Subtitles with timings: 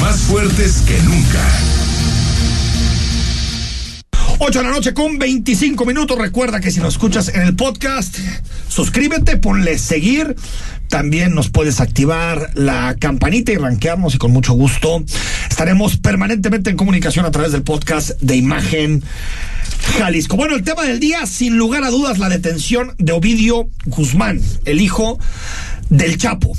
[0.00, 1.40] más fuertes que nunca.
[4.40, 6.18] 8 de la noche con 25 minutos.
[6.18, 8.18] Recuerda que si nos escuchas en el podcast,
[8.68, 10.34] suscríbete, ponle seguir.
[10.88, 15.04] También nos puedes activar la campanita y rankearnos y con mucho gusto
[15.48, 19.04] estaremos permanentemente en comunicación a través del podcast de imagen
[19.98, 20.36] Jalisco.
[20.36, 24.80] Bueno, el tema del día, sin lugar a dudas, la detención de Ovidio Guzmán, el
[24.80, 25.18] hijo
[25.88, 26.52] del Chapo.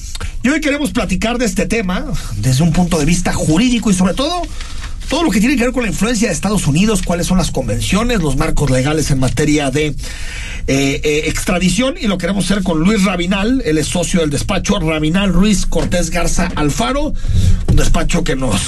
[0.43, 2.05] Y hoy queremos platicar de este tema
[2.37, 4.41] desde un punto de vista jurídico y sobre todo
[5.10, 7.52] todo lo que tiene que ver con la influencia de Estados Unidos, cuáles son las
[7.52, 9.96] convenciones, los marcos legales en materia de eh,
[10.68, 15.32] eh, extradición y lo queremos hacer con Luis Rabinal, él es socio del despacho Rabinal
[15.32, 17.14] Ruiz Cortés Garza Alfaro,
[17.68, 18.61] un despacho que nos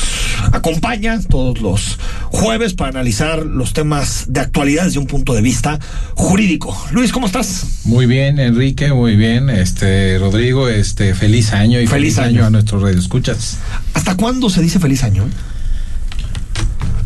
[0.54, 5.80] acompaña todos los jueves para analizar los temas de actualidad desde un punto de vista
[6.16, 6.76] jurídico.
[6.92, 7.82] Luis, ¿cómo estás?
[7.84, 9.50] Muy bien, Enrique, muy bien.
[9.50, 12.46] Este, Rodrigo, este, feliz año y feliz, año.
[12.46, 13.58] a nuestros radioescuchas.
[13.94, 15.26] ¿Hasta cuándo se dice feliz año?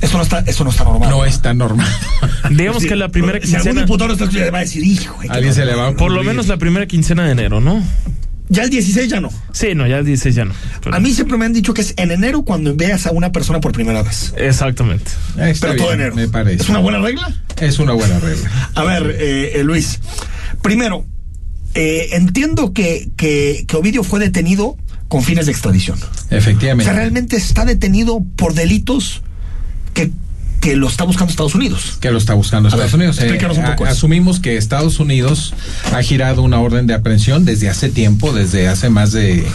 [0.03, 1.09] Eso no está, eso no está normal.
[1.09, 1.88] No está normal.
[2.52, 3.81] Digamos que la primera Si algún quincena.
[3.81, 5.17] diputado está escuchando, le va a decir, hijo.
[5.30, 5.75] Alguien se normal".
[5.78, 7.81] le va a Por lo menos la primera quincena de enero, ¿no?
[8.50, 9.30] Ya el 16 ya no.
[9.53, 10.53] Sí, no, ya el 16 ya no.
[10.83, 13.31] Pero- A mí siempre me han dicho que es en enero cuando veas a una
[13.31, 14.33] persona por primera vez.
[14.38, 15.09] Exactamente.
[15.39, 16.13] Eh, está Pero todo enero.
[16.16, 16.61] Me parece.
[16.63, 17.33] ¿Es una buena regla?
[17.59, 18.69] Es una buena regla.
[18.75, 20.02] A ver, eh, eh, Luis.
[20.61, 21.06] Primero,
[21.73, 24.75] eh, entiendo que, que, que Ovidio fue detenido
[25.08, 25.97] con fines de extradición.
[25.97, 26.83] O Efectivamente.
[26.91, 29.23] sea, realmente está detenido por delitos
[30.64, 31.97] que lo está buscando Estados Unidos.
[32.00, 33.19] que lo está buscando Estados ver, Unidos.
[33.19, 33.97] Eh, explícanos un poco a- eso.
[33.97, 35.53] asumimos que Estados Unidos
[35.94, 39.45] ha girado una orden de aprehensión desde hace tiempo, desde hace más de,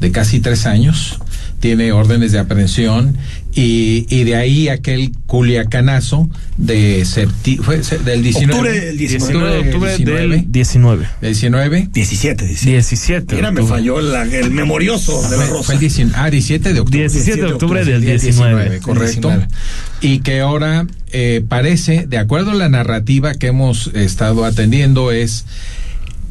[0.00, 1.18] de casi tres años.
[1.60, 3.16] Tiene órdenes de aprehensión
[3.56, 9.58] y, y de ahí aquel culiacanazo de septi- fue del 19, Octubre del 19 de
[9.60, 11.06] octubre 19, del 19.
[11.22, 12.70] 19 17, 17.
[12.72, 13.34] 17.
[13.36, 15.62] Mira, me falló la- el memorioso de la Fue- Rosa.
[15.64, 16.98] fue el 19, ah, 17 de octubre.
[17.00, 18.80] 17 de octubre del Día 19.
[18.80, 19.28] correcto.
[19.28, 19.48] 19.
[20.00, 25.44] Y que ahora eh, parece, de acuerdo a la narrativa que hemos estado atendiendo, es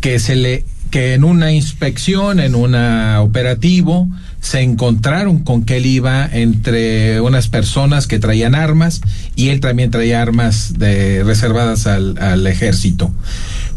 [0.01, 4.07] que se le que en una inspección, en un operativo,
[4.43, 8.99] se encontraron con que él iba entre unas personas que traían armas
[9.37, 13.13] y él también traía armas de, reservadas al, ejército.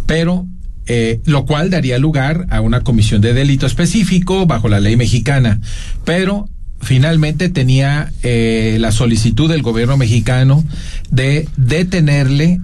[0.06, 0.44] Pero
[0.87, 5.60] eh, lo cual daría lugar a una comisión de delito específico bajo la ley mexicana.
[6.04, 6.49] Pero
[6.81, 10.65] finalmente tenía eh, la solicitud del gobierno mexicano
[11.10, 12.60] de detenerle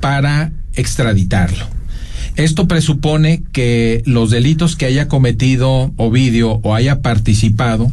[0.00, 1.75] para extraditarlo.
[2.36, 7.90] Esto presupone que los delitos que haya cometido Ovidio o haya participado,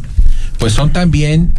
[0.60, 1.54] pues son también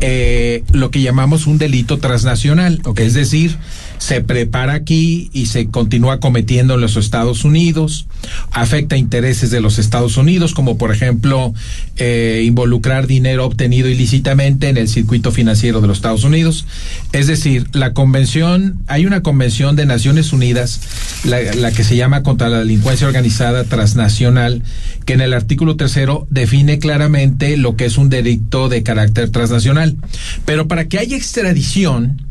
[0.00, 3.56] eh, lo que llamamos un delito transnacional, es decir,
[3.98, 8.06] se prepara aquí y se continúa cometiendo en los Estados Unidos,
[8.50, 11.52] afecta intereses de los Estados Unidos, como por ejemplo
[11.96, 16.66] eh, involucrar dinero obtenido ilícitamente en el circuito financiero de los Estados Unidos.
[17.12, 20.80] Es decir, la convención, hay una convención de Naciones Unidas,
[21.24, 24.62] la, la que se llama contra la delincuencia organizada transnacional,
[25.04, 29.96] que en el artículo tercero define claramente lo que es un delito de carácter transnacional.
[30.44, 32.27] Pero para que haya extradición,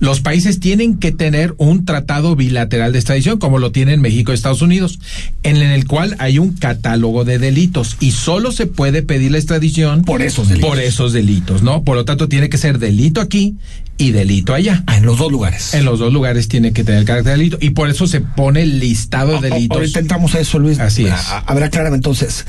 [0.00, 4.34] los países tienen que tener un tratado bilateral de extradición, como lo tienen México y
[4.34, 4.98] Estados Unidos,
[5.42, 10.02] en el cual hay un catálogo de delitos y solo se puede pedir la extradición
[10.02, 10.68] Por esos delitos.
[10.70, 11.84] por esos delitos, ¿no?
[11.84, 13.56] Por lo tanto, tiene que ser delito aquí
[13.98, 14.82] y delito allá.
[14.86, 15.74] Ah, en los dos lugares.
[15.74, 18.62] En los dos lugares tiene que tener carácter de delito y por eso se pone
[18.62, 19.76] el listado de A- a- delitos.
[19.76, 20.78] Ahorita entramos a eso, Luis.
[20.78, 21.12] Así es.
[21.54, 22.46] Ver, aclárame entonces.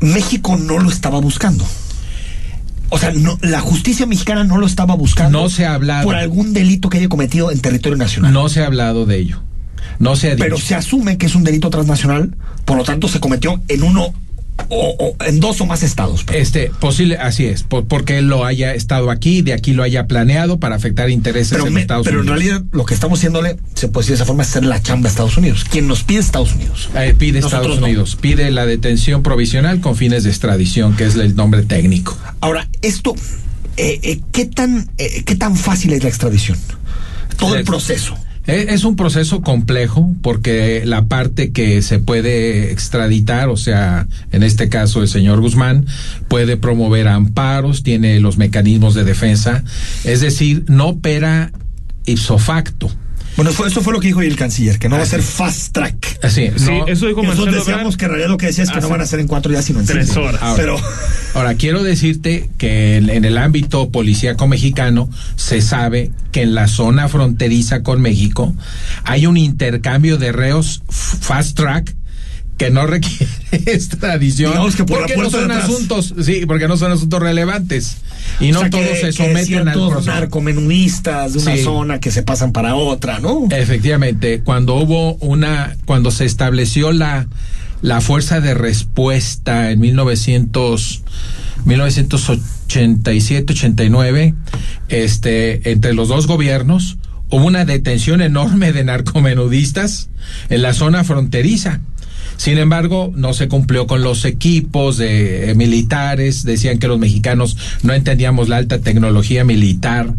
[0.00, 1.66] México no lo estaba buscando.
[2.94, 5.40] O sea, no, la justicia mexicana no lo estaba buscando.
[5.40, 6.04] No se ha hablado.
[6.04, 8.34] Por algún delito que haya cometido en territorio nacional.
[8.34, 9.40] No se ha hablado de ello.
[9.98, 10.44] No se ha dicho.
[10.44, 12.36] Pero se asume que es un delito transnacional,
[12.66, 14.12] por lo tanto se cometió en uno
[14.68, 16.24] o, o en dos o más estados.
[16.32, 20.06] Este, posible, así es, por- porque él lo haya estado aquí, de aquí lo haya
[20.06, 22.38] planeado para afectar intereses Pero, en me- Estados pero en Unidos.
[22.44, 25.08] realidad lo que estamos haciéndole, se puede decir de esa forma, es hacer la chamba
[25.08, 25.64] a Estados Unidos.
[25.64, 26.88] Quien nos pide es Estados Unidos.
[26.96, 27.86] Eh, pide Nosotros Estados no.
[27.86, 32.16] Unidos, pide la detención provisional con fines de extradición, que es el nombre técnico.
[32.40, 33.14] Ahora, esto,
[33.76, 36.58] eh, eh, ¿qué, tan, ¿qué tan fácil es la extradición?
[37.36, 38.16] Todo el Es- proceso.
[38.46, 44.42] Eh, Es un proceso complejo porque la parte que se puede extraditar, o sea, en
[44.42, 45.86] este caso el señor Guzmán,
[46.28, 49.62] puede promover amparos, tiene los mecanismos de defensa,
[50.04, 51.52] es decir, no opera
[52.04, 52.90] ipso facto.
[53.36, 55.12] Bueno, fue- eso fue lo que dijo hoy el canciller, que no va a Así.
[55.12, 56.18] ser fast track.
[56.22, 58.46] Así, Sí, no- eso dijo Y nosotros Marcelo decíamos Ebrard que en realidad lo que
[58.46, 60.20] decía es que no van a ser en cuatro días, sino en tres cinco.
[60.22, 60.42] horas.
[60.42, 60.76] Ahora, Pero
[61.34, 66.68] Ahora, quiero decirte que en, en el ámbito policíaco mexicano se sabe que en la
[66.68, 68.54] zona fronteriza con México
[69.04, 71.94] hay un intercambio de reos fast track
[72.66, 74.52] que no requiere extradición.
[74.76, 77.96] Que por porque no son asuntos, sí, porque no son asuntos relevantes.
[78.40, 80.14] Y O no sea, todos que- se que someten al ciertos proceso.
[80.14, 81.62] narcomenudistas de una Sí.
[81.64, 83.46] zona que se pasan para otra, ¿no?
[83.50, 87.26] Efectivamente, cuando hubo una, cuando se estableció la,
[87.82, 91.02] la fuerza de respuesta en 1900,
[91.66, 94.34] 1987-89,
[94.88, 96.98] este, entre los dos gobiernos,
[97.30, 100.08] hubo una detención enorme de narcomenudistas
[100.48, 101.80] en la zona fronteriza.
[102.42, 107.56] Sin embargo, no se cumplió con los equipos de eh, militares, decían que los mexicanos
[107.84, 110.12] no entendíamos la alta tecnología militar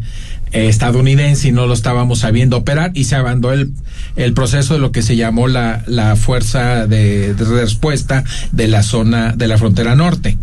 [0.53, 3.67] eh, estadounidense y no lo estábamos sabiendo operar y se abandonó
[4.15, 8.23] el, proceso de lo que se llamó la, fuerza de, respuesta
[8.53, 10.37] de la zona de la frontera norte.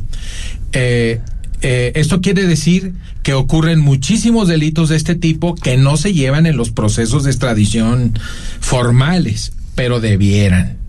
[0.74, 1.18] Eh,
[1.62, 2.92] esto quiere decir
[3.22, 7.30] que ocurren muchísimos delitos de este tipo que no se llevan en los procesos de
[7.30, 8.18] extradición
[8.60, 10.79] formales, pero debieran.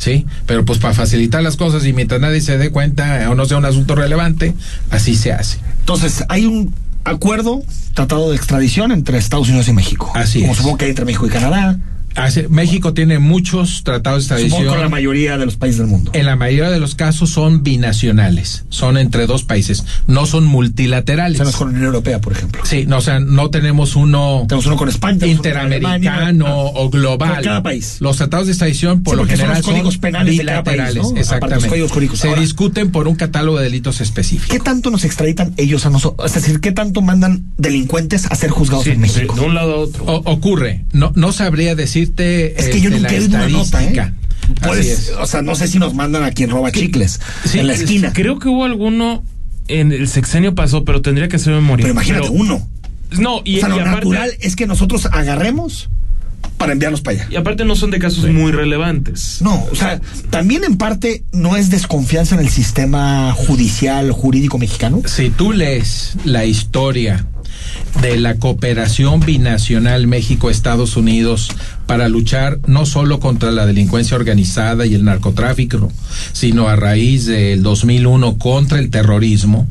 [0.00, 0.24] ¿Sí?
[0.46, 3.58] Pero pues para facilitar las cosas y mientras nadie se dé cuenta o no sea
[3.58, 4.54] un asunto relevante,
[4.90, 5.58] así se hace.
[5.80, 6.72] Entonces, hay un
[7.04, 7.62] acuerdo,
[7.92, 10.10] tratado de extradición entre Estados Unidos y México.
[10.14, 10.58] Así Como es.
[10.58, 11.78] supongo que hay entre México y Canadá.
[12.16, 14.74] Hace- México tiene muchos tratados de Supongo extradición.
[14.74, 16.10] con la mayoría de los países del mundo.
[16.14, 20.48] En la mayoría de los casos son binacionales, son entre dos países, no son O
[20.48, 21.36] multilaterales.
[21.38, 22.62] sea, no es con la Unión Europea, por ejemplo.
[22.64, 25.26] Sí, no, o sea, no tenemos uno Tenemos uno con España.
[25.26, 25.86] interamericano
[26.24, 26.46] Alemania.
[26.48, 27.34] Ah, o global.
[27.36, 27.96] Con cada país.
[28.00, 30.76] Los tratados de extradición por Sí, lo son general los códigos penales de cada país,
[30.78, 31.68] bilaterales, exactamente.
[31.68, 32.18] códigos.
[32.18, 34.48] Se Ahora- discuten por un catálogo de delitos específicos.
[34.50, 36.26] ¿Qué tanto nos extraditan ellos a nosotros?
[36.26, 39.34] Es decir, ¿qué tanto mandan delincuentes a ser juzgados Sí, en México?
[39.34, 40.04] de un lado a otro.
[40.04, 43.86] O- ocurre, no no sabría Es que yo este, nunca la una nota, ¿eh?
[43.86, 44.14] estadística.
[44.42, 45.12] Así Puedes- es.
[45.20, 47.80] o sea, no sé si nos mandan a quien roba chicles Sí, en la es-
[47.82, 48.12] esquina.
[48.12, 49.22] Creo que hubo alguno
[49.68, 51.84] en el sexenio pasó, pero tendría que ser memoria.
[51.84, 52.68] Pero imagínate Pero- uno.
[53.18, 55.88] No, y, o sea, y lo aparte, natural es que nosotros agarremos
[56.56, 57.28] para enviarlos para allá.
[57.30, 59.38] y aparte no son de casos muy relevantes.
[59.40, 60.00] No, o sea,
[60.30, 65.02] también en parte no es desconfianza en el sistema judicial, jurídico mexicano.
[65.06, 67.26] Si tú lees la historia
[68.02, 71.50] de la cooperación binacional México-Estados Unidos
[71.90, 75.90] para luchar no solo contra la delincuencia organizada y el narcotráfico,
[76.32, 79.66] sino a raíz del 2001 contra el terrorismo,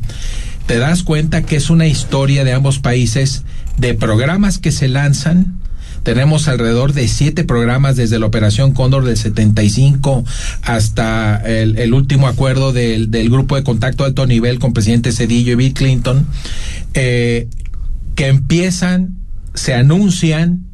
[0.66, 3.44] te das cuenta que es una historia de ambos países
[3.78, 5.54] de programas que se lanzan.
[6.02, 10.22] Tenemos alrededor de siete programas desde la Operación Cóndor del 75
[10.60, 15.72] hasta el, último acuerdo del, grupo de contacto alto nivel con presidente Cedillo y Bill
[15.72, 16.26] Clinton,
[16.92, 17.48] eh,
[18.14, 19.14] que empiezan,
[19.54, 20.69] se anuncian,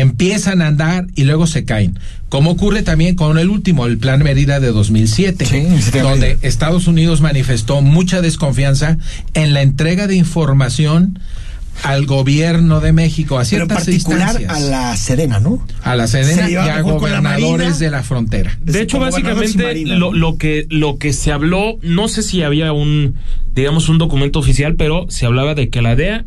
[0.00, 1.98] empiezan a andar y luego se caen.
[2.28, 6.38] Como ocurre también con el último, el Plan Mérida de 2007, Sí, donde Mérida.
[6.48, 8.96] Estados Unidos manifestó mucha desconfianza
[9.34, 11.18] en la entrega de información
[11.82, 15.66] al gobierno de México, a Pero en ciertas particular instancias, a la Sedena, ¿no?
[15.82, 18.56] a la se Sedena y lleva a la gobernadores de la frontera.
[18.62, 22.22] De hecho, Como y básicamente marina, lo, lo que lo que se habló, no sé
[22.22, 23.16] si había un,
[23.54, 26.24] digamos, un documento oficial, pero se hablaba de que la DEA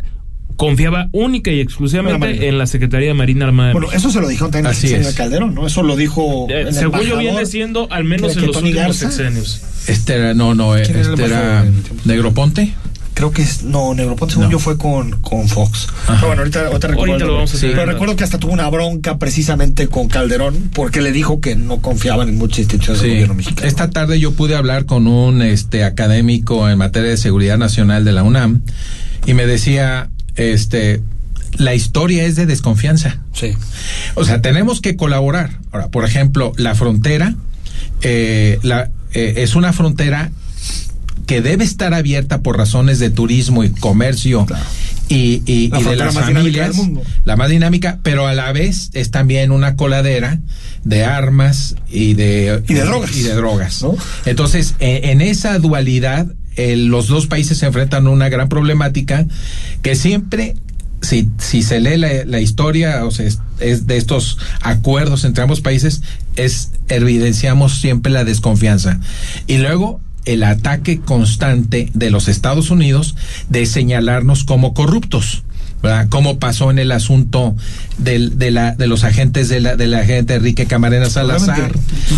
[0.56, 3.70] confiaba única y exclusivamente en la Secretaría de Marina Armada.
[3.70, 4.00] de Bueno, México.
[4.08, 5.16] eso se lo dijeron también Así al señor es.
[5.16, 5.68] Calderón, ¿no?
[5.68, 6.48] Eso lo dijo.
[6.50, 7.20] Eh, el según yo embajador.
[7.20, 9.12] viene siendo, al menos ¿Cree en los Tony últimos Garza?
[9.12, 9.62] sexenios.
[9.88, 11.74] Este era, no, no, ¿Quién era el este era el?
[12.06, 12.74] Negroponte.
[13.14, 13.64] Creo que es.
[13.64, 14.52] No, Negroponte, según No.
[14.52, 15.88] yo, fue con, con Fox.
[16.04, 16.16] Ajá.
[16.16, 17.14] Pero bueno, ahorita, ahorita recuerdo.
[17.14, 17.62] Ahorita el lo vamos a.
[17.62, 21.78] Pero recuerdo que hasta tuvo una bronca precisamente con Calderón porque le dijo que no
[21.82, 23.16] confiaban en muchas instituciones del Sí.
[23.16, 23.68] gobierno mexicano.
[23.68, 28.12] Esta tarde yo pude hablar con un este académico en materia de seguridad nacional de
[28.12, 28.62] la UNAM
[29.26, 31.02] y me decía, este,
[31.58, 33.20] la historia es de desconfianza.
[33.34, 33.54] Sí.
[34.16, 35.60] O sea, tenemos que colaborar.
[35.72, 37.36] Ahora, por ejemplo, la frontera
[38.02, 40.32] eh, la, eh, es una frontera
[41.26, 44.64] que debe estar abierta por razones de turismo y comercio Claro.
[45.10, 47.04] y, y- La y de las más dinámica familias, del mundo.
[47.24, 50.40] la más dinámica, pero a la vez es también una coladera
[50.84, 53.16] de armas y de, Y de drogas.
[53.16, 53.82] Y de drogas.
[53.82, 53.96] ¿No?
[54.26, 59.26] Entonces, en, en esa dualidad, eh, los dos países se enfrentan a una gran problemática
[59.82, 60.56] que siempre
[61.02, 65.44] si, si se lee la, la historia o sea, es, es de estos acuerdos entre
[65.44, 66.02] ambos países,
[66.36, 69.00] es evidenciamos siempre la desconfianza.
[69.48, 73.16] Y luego el ataque constante de los Estados Unidos
[73.50, 75.44] de señalarnos como corruptos.
[75.84, 76.08] ¿verdad?
[76.10, 77.56] Como pasó en el asunto
[78.00, 81.74] del, de, la, de los agentes de la, de la agente Enrique Camarena Salazar,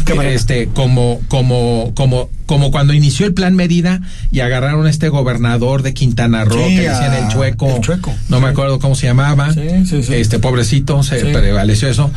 [0.05, 0.33] Camarena.
[0.33, 4.01] este, como, como, como, como cuando inició el plan Mérida
[4.31, 8.13] y agarraron a este gobernador de Quintana Roo Sí, que decían el chueco, el Chueco,
[8.29, 10.15] no me acuerdo cómo se llamaba, Sí, sí, sí.
[10.15, 11.27] este pobrecito, se Sí.
[11.31, 12.09] prevaleció eso.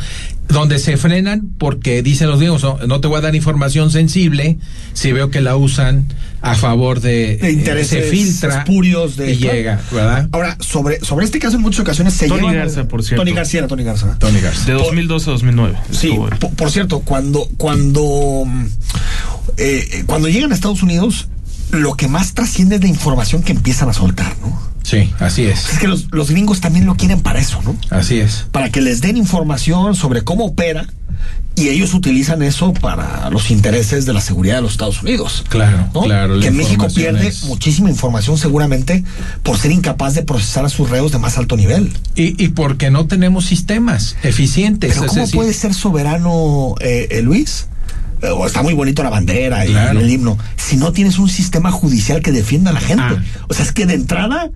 [0.49, 4.57] donde se frenan porque dicen los gringos, no, no te voy a dar información sensible
[4.91, 6.07] si veo que la usan
[6.41, 10.27] a favor de, De intereses se filtra espurios de- y llega, ¿verdad?
[10.33, 13.21] Ahora, sobre, sobre este caso en muchas ocasiones se Tony llevan- Garza, por cierto.
[13.23, 14.17] Tony García, era Tony Garza.
[14.19, 14.65] Tony Garza.
[14.65, 15.77] De 2012 a 2009.
[15.91, 18.65] Sí, por, por cierto, cuando, cuando, mm,
[19.57, 21.27] eh, eh, cuando llegan a Estados Unidos,
[21.71, 24.71] lo que más trasciende es la información que empiezan a soltar, ¿no?
[24.83, 25.69] Sí, así es.
[25.69, 27.75] Es que los, los gringos también lo quieren para eso, ¿no?
[27.91, 28.45] Así es.
[28.51, 30.87] Para que les den información sobre cómo opera
[31.55, 35.43] y ellos utilizan eso para los intereses de la seguridad de los Estados Unidos.
[35.49, 36.01] Claro, ¿no?
[36.01, 39.03] claro, la Que México pierde es- muchísima información seguramente
[39.43, 41.93] por ser incapaz de procesar a sus reos de más alto nivel.
[42.15, 44.93] Y, y porque no tenemos sistemas eficientes.
[44.95, 47.67] Pero ¿cómo decir, puede ser soberano eh, eh, Luis?
[48.21, 49.99] Eh, o está muy bonito la bandera y Claro.
[49.99, 50.37] el himno.
[50.55, 53.03] Si no tienes un sistema judicial que defienda a la gente.
[53.03, 53.23] Ah.
[53.47, 54.49] O sea, es que de entrada,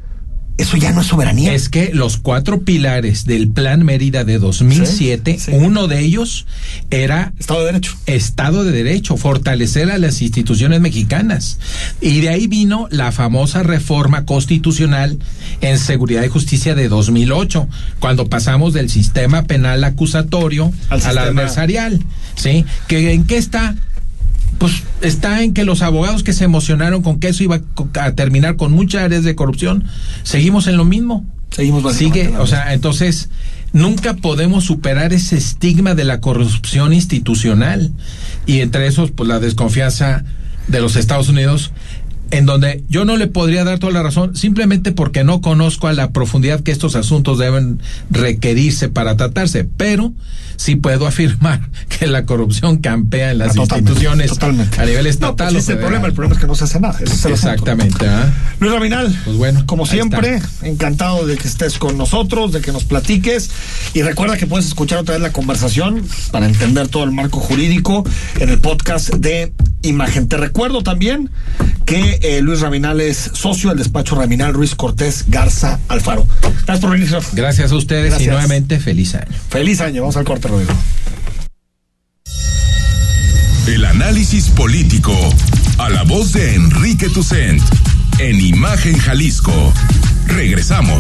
[0.58, 1.54] eso ya no es soberanía.
[1.54, 5.52] Es que los cuatro pilares del Plan Mérida de 2007, Sí, sí.
[5.54, 6.46] uno de ellos
[6.92, 7.96] era Estado de Derecho.
[8.06, 11.60] Estado de Derecho, fortalecer a las instituciones mexicanas.
[12.00, 15.20] Y de ahí vino la famosa reforma constitucional
[15.62, 17.68] en seguridad y justicia de 2008,
[18.00, 22.02] cuando pasamos del sistema penal acusatorio Al al, adversarial.
[22.36, 22.66] ¿Sí?
[22.88, 23.76] ¿Que, ¿En qué está?
[24.66, 27.62] Pues está en que los abogados que se emocionaron con que eso iba
[28.02, 29.84] a terminar con muchas áreas de corrupción,
[30.24, 31.24] seguimos en lo mismo.
[31.52, 33.30] Seguimos Sigue, o sea, entonces
[33.74, 37.92] nunca podemos superar ese estigma de la corrupción institucional
[38.48, 40.24] y entre esos pues la desconfianza
[40.68, 41.72] de los Estados Unidos
[42.32, 45.94] en donde yo no le podría dar toda la razón simplemente porque no conozco a
[45.94, 47.80] la profundidad que estos asuntos deben
[48.10, 50.14] requerirse para tratarse, pero
[50.58, 54.82] sí puedo afirmar que la corrupción campea en las Ah, totalmente, instituciones totalmente.
[54.82, 55.36] a nivel No, estatal.
[55.36, 56.08] pues o ese es el problema.
[56.08, 56.98] El problema es que no se hace nada.
[57.00, 57.26] Es.
[57.26, 58.08] Exactamente.
[58.08, 58.34] ¿ah?
[58.60, 60.68] Luis Raminal, Pues bueno, como siempre, está.
[60.68, 63.50] encantado de que estés con nosotros, de que nos platiques.
[63.94, 66.02] Y recuerda que puedes escuchar otra vez la conversación
[66.32, 68.04] para entender todo el marco jurídico
[68.40, 69.54] en el podcast de
[69.84, 70.28] Imagen.
[70.28, 71.30] Te recuerdo también
[71.86, 76.28] que eh, Luis Raminal es socio del despacho Raminal Ruiz Cortés Garza Alfaro.
[76.42, 77.24] Gracias por venir, señor.
[77.34, 78.28] Gracias a ustedes Gracias.
[78.28, 79.32] y nuevamente feliz año.
[79.50, 80.02] Feliz año.
[80.02, 80.74] Vamos al corte, Rodrigo.
[83.68, 85.16] El análisis político.
[85.78, 87.62] A la voz de Enrique Tucent.
[88.20, 89.74] En Imagen Jalisco.
[90.28, 90.94] Regresamos.